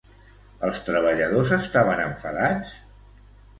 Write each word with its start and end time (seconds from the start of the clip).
Els 0.69 0.79
treballadors 0.87 1.53
estaven 1.59 2.03
enfadats? 2.09 2.75